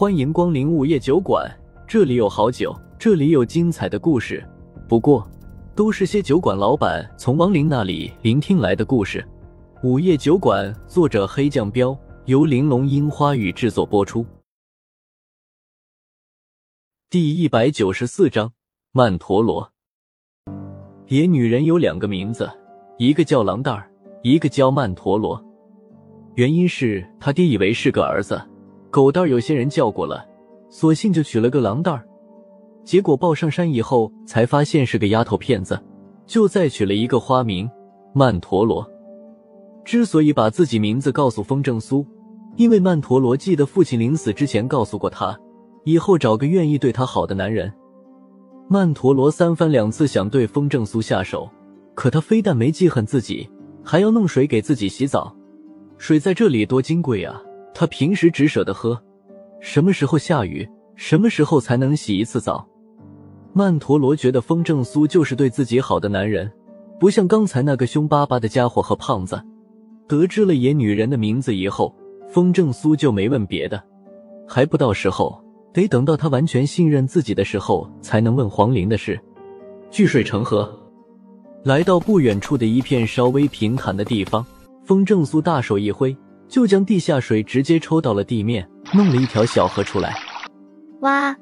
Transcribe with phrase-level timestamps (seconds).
[0.00, 1.44] 欢迎光临午夜酒馆，
[1.84, 4.48] 这里有好酒，这里有精彩的故事。
[4.88, 5.28] 不过，
[5.74, 9.26] 都是些酒馆老板从亡灵那里聆听来的故事。
[9.82, 14.24] 午夜酒馆，作者黑酱标，由玲珑樱花雨制作播出。
[17.10, 18.52] 第一百九十四章
[18.92, 19.68] 曼陀罗。
[21.08, 22.48] 野女人有两个名字，
[22.98, 23.90] 一个叫狼蛋儿，
[24.22, 25.44] 一个叫曼陀罗。
[26.36, 28.40] 原因是他爹以为是个儿子。
[28.90, 30.26] 狗蛋儿有些人叫过了，
[30.70, 32.04] 索性就取了个狼蛋儿。
[32.84, 35.78] 结果抱上山以后，才发现是个丫头片子，
[36.26, 37.70] 就再取了一个花名
[38.14, 38.88] 曼陀罗。
[39.84, 42.06] 之所以把自己名字告诉风正苏，
[42.56, 45.38] 因为曼陀罗记得父亲临死之前告诉过他，
[45.84, 47.72] 以后找个愿意对他好的男人。
[48.68, 51.48] 曼陀罗三番两次想对风正苏下手，
[51.94, 53.48] 可他非但没记恨自己，
[53.82, 55.34] 还要弄水给自己洗澡。
[55.96, 57.42] 水在这里多金贵啊！
[57.78, 59.00] 他平时只舍得喝，
[59.60, 62.66] 什么时候下雨，什么时候才能洗一次澡？
[63.52, 66.50] 曼陀罗觉得风正苏就是对自己好的男人，
[66.98, 69.40] 不像刚才那个凶巴巴的家伙和胖子。
[70.08, 71.94] 得知了野女人的名字以后，
[72.28, 73.80] 风正苏就没问别的，
[74.48, 75.40] 还不到时候，
[75.72, 79.16] 得等到他完全信任自己的时候才能问黄玲的事。
[79.88, 80.68] 聚水成河，
[81.62, 84.44] 来到不远处的一片稍微平坦的地方，
[84.84, 86.16] 风正苏大手一挥。
[86.48, 90.14] 就将地下水直接抽到了地面，弄了一条小河出来。
[91.00, 91.36] 哇！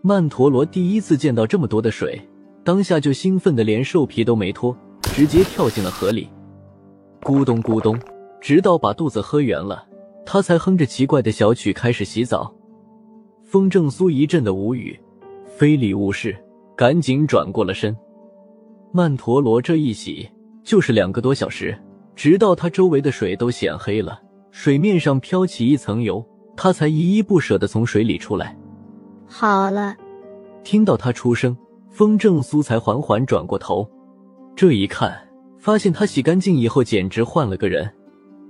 [0.00, 2.20] 曼陀罗第一次见到这么多的水，
[2.64, 6.28] 当下就兴奋的连兽皮都没脱，直接跳进了河里。
[7.20, 7.96] 咕咚咕咚，
[8.40, 9.86] 直到把肚子喝圆了，
[10.26, 12.52] 他才哼着奇怪的小曲开始洗澡。
[13.44, 14.98] 风正苏一阵的无语，
[15.46, 16.36] 非礼勿视，
[16.74, 17.94] 赶紧转过了身。
[18.92, 20.28] 曼陀罗这一洗
[20.64, 21.78] 就是两个多小时。
[22.14, 26.24] 直到他周围的水都显黑了，水面上飘起一层油，
[26.56, 28.56] 他才依依不舍地从水里出来。
[29.26, 29.96] 好了，
[30.62, 31.56] 听到他出声，
[31.90, 33.88] 风正苏才缓缓转过头。
[34.54, 35.16] 这一看，
[35.58, 37.90] 发现他洗干净以后简直换了个人。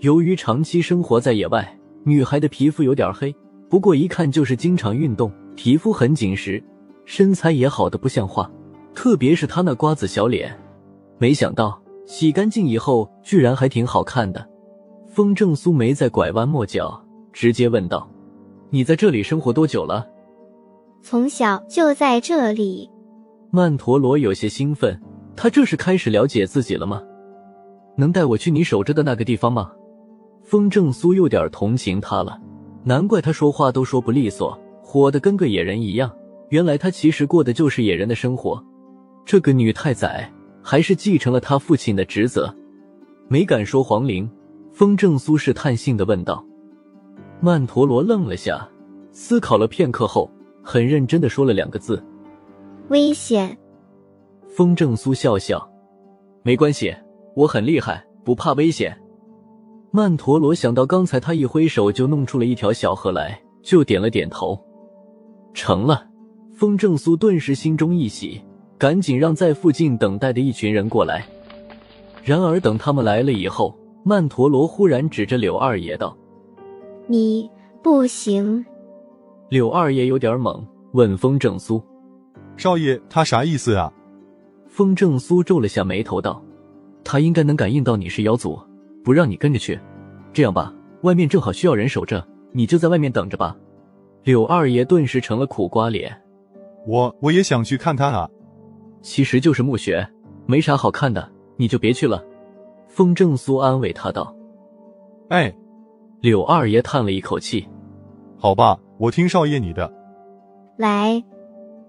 [0.00, 3.34] 由于长期生活在野外，女孩的皮肤有点黑，
[3.70, 6.62] 不过一看就是经常运动，皮肤很紧实，
[7.06, 8.50] 身材也好的不像话。
[8.94, 10.54] 特别是她那瓜子小脸，
[11.18, 11.82] 没想到。
[12.06, 14.48] 洗干净以后，居然还挺好看的。
[15.08, 17.02] 风正苏没再拐弯抹角，
[17.32, 18.08] 直接问道
[18.70, 20.06] ：“你在这里生活多久了
[21.02, 22.88] ？”“从小就在这里。”
[23.50, 25.00] 曼陀罗有些兴奋，
[25.34, 27.02] 他这是开始了解自己了吗？
[27.96, 29.72] 能带我去你守着的那个地方吗？
[30.42, 32.38] 风正苏有点同情他了，
[32.84, 36.10] 难怪他说话都说不利索，活的跟个野人一样。
[36.50, 38.62] 原来他其实过的就是野人的生活。
[39.24, 40.30] 这个女太宰。
[40.68, 42.52] 还是继承了他父亲的职责，
[43.28, 44.28] 没敢说黄陵。
[44.72, 46.44] 风正苏试探性的问道。
[47.40, 48.68] 曼陀罗愣了下，
[49.12, 50.28] 思考了片刻后，
[50.64, 52.04] 很认真的说了两个字
[52.90, 53.56] ：“危险。”
[54.50, 55.70] 风正苏笑笑
[56.42, 56.92] ：“没关系，
[57.36, 59.00] 我很厉害，不怕危险。”
[59.92, 64.60] 曼陀罗想到刚才他一挥手就弄出了一条小河来，就点了点头
[65.54, 66.08] ：“成了。”
[66.52, 68.42] 风正苏顿时心中一喜。
[68.78, 71.26] 赶紧让在附近等待的一群人过来。
[72.22, 76.16] 然而等他们来了以后，曼陀罗忽然指着柳二爷道
[77.06, 77.48] ：“你
[77.82, 78.64] 不行。”
[79.48, 80.60] 柳二爷有点懵，
[80.92, 81.82] 问风正苏
[82.56, 83.92] ：“少爷，他啥意思啊？”
[84.68, 86.42] 风正苏皱了下眉头道
[87.02, 88.58] ：“他应该能感应到你是妖族，
[89.04, 89.78] 不让你跟着去。
[90.32, 93.56] 这样吧，外面正好需要人守着，你就在外面等着吧。”
[94.24, 96.20] 柳二爷顿时成了苦瓜脸
[96.86, 98.28] ：“我我也想去看看啊。”
[99.02, 100.06] 其实就是墓穴，
[100.46, 102.24] 没啥好看的，你就别去了。”
[102.88, 104.34] 风正苏安慰他道。
[105.30, 105.54] “哎。”
[106.22, 107.68] 柳二爷叹了一口气
[108.38, 109.92] ，“好吧，我听少爷你的。”
[110.76, 111.22] 来，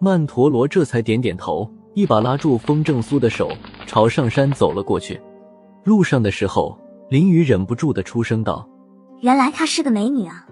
[0.00, 3.52] 曼陀罗这才点点头，一把拉住风正苏的手，
[3.86, 5.20] 朝上山走了过去。
[5.84, 6.76] 路上的时候，
[7.10, 8.66] 林雨忍不住的出声道
[9.20, 10.46] ：“原来她是个美女啊！”“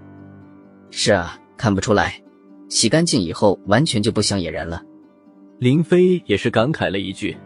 [0.93, 2.23] 是啊，看不出来，
[2.69, 4.83] 洗干净以后完全就不像野人了。”
[5.63, 7.37] 林飞也是感慨了一句，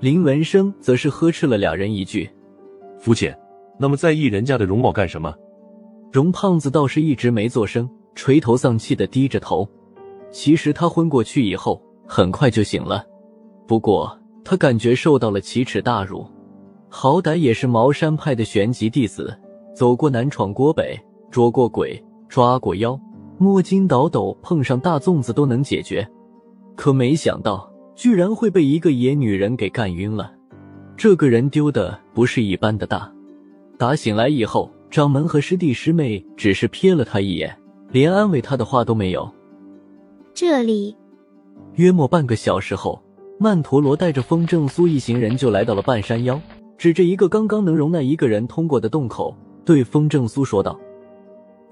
[0.00, 2.28] 林文生则是呵斥了俩人一句
[2.98, 3.32] ：“肤浅，
[3.78, 5.32] 那么在意人家的容貌干什么？”
[6.10, 9.64] 荣胖子倒是一直没做声，垂头丧气的低着头。
[10.32, 13.06] 其实他昏过去以后，很快就醒了，
[13.68, 16.26] 不过他感觉受到了奇耻大辱。
[16.88, 19.32] 好歹也是茅山派的玄级弟子，
[19.76, 20.98] 走过南闯过北，
[21.30, 22.98] 捉过鬼，抓过妖，
[23.38, 26.04] 摸金倒斗，碰上大粽子都能解决。
[26.80, 30.32] 可没想到，居然会被一个野女人给干晕了。
[30.96, 33.12] 这个人丢的不是一般的大。
[33.76, 37.54] 打醒来以后，掌门和师弟师妹只是瞥了他一眼，
[37.90, 39.30] 连安慰他的话都没有。
[40.32, 40.96] 这里
[41.74, 42.98] 约莫半个小时后，
[43.38, 46.40] 曼陀罗带着风正苏一行人就来到了半山腰，
[46.78, 49.36] 指着一个刚刚能容纳一个人通过的洞口，
[49.66, 50.80] 对风正苏说道。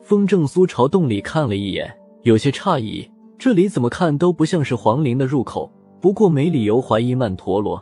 [0.03, 1.91] 风正苏朝洞里看了一眼，
[2.25, 5.71] 有些诧异，这里怎么看都不像是皇陵的入口，
[6.01, 7.81] 不过没理由怀疑曼陀罗。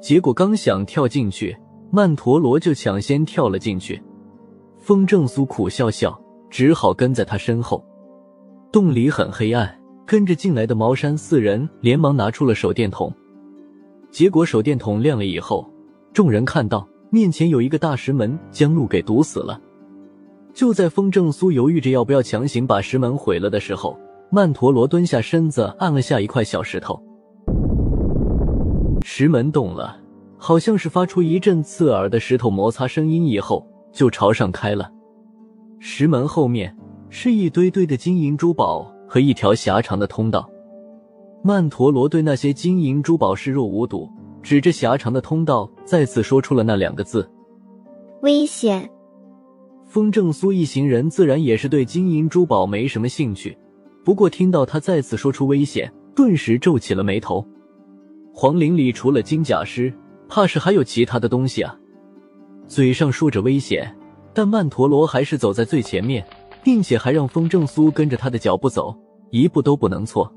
[0.00, 1.54] 结果刚想跳进去，
[1.90, 4.02] 曼陀罗就抢先跳了进去。
[4.78, 6.18] 风正苏苦笑笑，
[6.48, 7.84] 只好跟在他身后。
[8.72, 13.12] 洞里很黑暗，跟着进来的茅山四人连忙拿出了手电筒。
[14.10, 15.70] 结果手电筒亮了以后，
[16.14, 19.60] 众人看到面前有一个大石门，将路给堵死了。
[20.54, 23.94] 就在风正苏犹豫着要不要强行把石门毁了的时候，
[24.32, 27.00] 曼陀罗蹲下身子按了下一块小石头。
[29.02, 29.96] 石门动了，
[30.38, 34.88] 好像是发出一阵刺耳的石头摩擦声音，以后就朝上开了。
[35.80, 36.76] 石门后面
[37.08, 40.48] 是一堆堆的金银珠宝和一条狭长的通道。
[41.42, 44.08] 曼陀罗对那些金银珠宝视若无睹，
[44.42, 47.28] 指着狭长的通道，再次说出了那两个字
[48.22, 48.88] ：“危险。”
[49.86, 53.58] 风正苏一行人自然也是对金银珠宝没什么兴趣，
[54.04, 57.46] 不过听到他再次说出危险，顿时皱起了眉头。
[58.32, 59.92] 皇陵里除了金甲尸，
[60.28, 61.76] 怕是还有其他的东西啊！
[62.66, 63.94] 嘴上说着危险，
[64.32, 66.24] 但曼陀罗还是走在最前面，
[66.62, 68.96] 并且还让风正苏跟着他的脚步走，
[69.30, 70.32] 一步都不能错。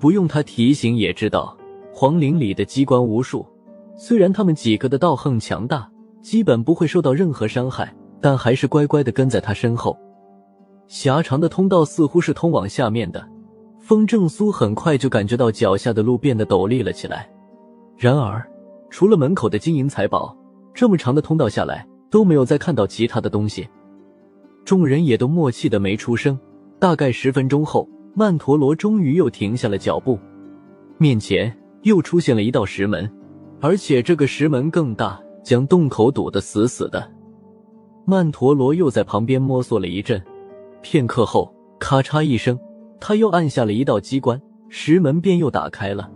[0.00, 1.56] 不用他提醒也知道，
[1.92, 3.46] 皇陵里的机关无数，
[3.96, 5.88] 虽然他们几个的道行强大，
[6.22, 9.96] 基本不会受到任何伤害，但还是乖乖的跟在他身后。
[10.86, 13.26] 狭长的通道似乎是通往下面的。
[13.78, 17.28] 风正苏很快就感觉到脚下的路变得陡立了起来，
[17.98, 18.42] 然而，
[18.88, 20.34] 除了门口的金银财宝，
[20.72, 23.68] 这么长的通道下来都没有再看到其他的东西。
[24.64, 26.38] 众人也都默契的没出声。
[26.78, 30.18] 大概十分钟后，曼陀罗终于又停下了脚步，
[30.98, 33.10] 面前又出现了一道石门，
[33.60, 37.10] 而且这个石门更大，将洞口堵得死死的。
[38.06, 40.22] 曼陀罗又在旁边摸索了一阵，
[40.84, 42.56] 片刻后，咔嚓一声。
[43.00, 46.10] 他又按下了一道机关，石门便又打开了。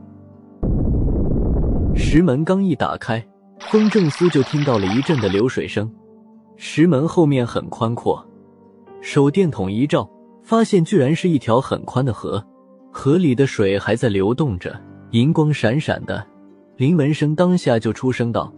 [1.96, 3.26] 石门刚一打开，
[3.70, 5.90] 风正苏就听到了一阵的流水声。
[6.56, 8.24] 石门后面很宽阔，
[9.00, 10.08] 手电筒一照，
[10.42, 12.42] 发现居然是一条很宽的河，
[12.92, 14.78] 河里的水还在流动着，
[15.10, 16.24] 银光闪闪的。
[16.76, 18.52] 林文生当下就出声道：“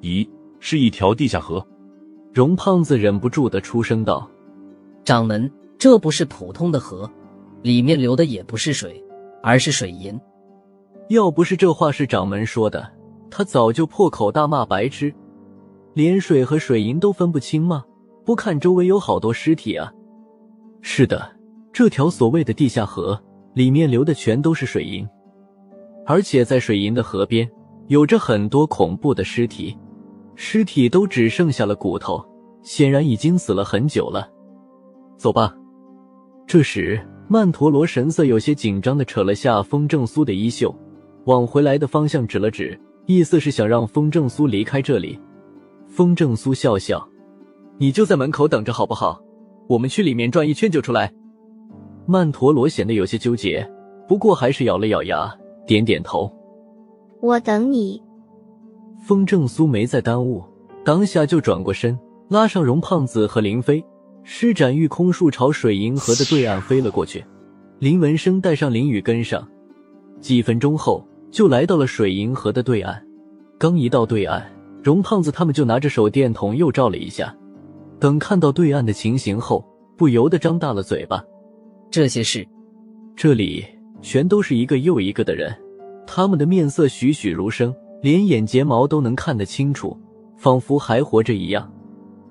[0.00, 0.28] 咦，
[0.60, 1.64] 是一条地下河。”
[2.32, 4.28] 荣胖子忍不住的出声道
[5.10, 7.10] ：“掌门，这不是普通的河。”
[7.62, 9.04] 里面流的也不是水，
[9.42, 10.16] 而是水银。
[11.08, 12.88] 要不是这话是掌门说的，
[13.28, 15.12] 他早就破口大骂白痴，
[15.94, 17.84] 连水和水银都分不清吗？
[18.24, 19.92] 不看周围有好多尸体啊！
[20.80, 21.28] 是的，
[21.72, 23.20] 这条所谓的地下河
[23.54, 25.04] 里面流的全都是水银，
[26.06, 27.50] 而且在水银的河边
[27.88, 29.76] 有着很多恐怖的尸体，
[30.36, 32.24] 尸体都只剩下了骨头，
[32.62, 34.30] 显然已经死了很久了。
[35.20, 35.54] 走吧。
[36.46, 36.98] 这时。
[37.32, 40.74] 曼陀罗神色有些紧张的扯了下风正苏的衣袖，
[41.26, 42.76] 往回来的方向指了指，
[43.06, 45.16] 意思是想让风正苏离开这里。
[45.86, 47.08] 风正苏笑笑
[47.78, 49.22] ：“你就在门口等着好不好？
[49.68, 51.12] 我们去里面转一圈就出来。”
[52.04, 53.64] 曼陀罗显得有些纠结，
[54.08, 55.32] 不过还是咬了咬牙，
[55.68, 56.28] 点点头
[57.22, 58.02] ：“我等你。”
[59.06, 60.42] 风正苏没再耽误，
[60.84, 61.96] 当下就转过身，
[62.28, 63.80] 拉上荣胖子和林飞。
[64.22, 67.24] 施展御空术，朝水银河的对岸飞了过去。
[67.78, 69.46] 林文生带上林雨跟上，
[70.20, 73.02] 几分钟后就来到了水银河的对岸。
[73.58, 74.42] 刚一到对岸，
[74.82, 77.34] 荣胖子他们就拿着手电筒又照了一下。
[77.98, 81.22] 等看到对岸的情形后，不由得张大了嘴巴。
[81.90, 82.46] 这些事，
[83.16, 83.64] 这里
[84.00, 85.54] 全都是一个又一个的人，
[86.06, 89.98] 他们的面色栩栩如生，连眼睫毛都能看得清楚，
[90.36, 91.70] 仿佛还活着一样。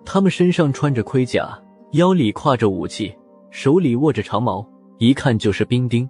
[0.06, 1.60] 他们身上穿着盔甲。
[1.94, 3.12] 腰里挎着武器，
[3.50, 4.64] 手里握着长矛，
[5.00, 6.08] 一看就是兵丁。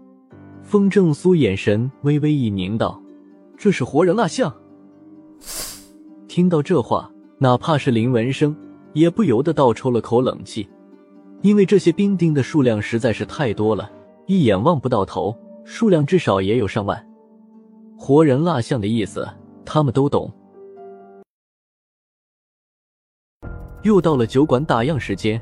[0.61, 3.01] 风正苏眼神微微一凝，道
[3.57, 4.53] ：“这是活人蜡像。”
[6.27, 8.53] 听到这话，哪怕是林文生
[8.91, 10.69] 也不由得倒抽了口冷气，
[11.41, 13.89] 因为这些兵丁的数量实在是太多了，
[14.27, 15.33] 一眼望不到头，
[15.63, 17.09] 数量至少也有上万。
[17.97, 19.25] 活人蜡像的意思，
[19.63, 20.29] 他们都懂。
[23.83, 25.41] 又到了酒馆打烊时间。